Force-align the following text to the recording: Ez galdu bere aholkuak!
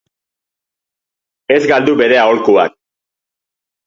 Ez 1.55 1.59
galdu 1.71 1.95
bere 1.99 2.17
aholkuak! 2.21 2.75